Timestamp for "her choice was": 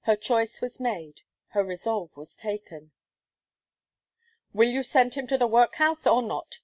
0.00-0.80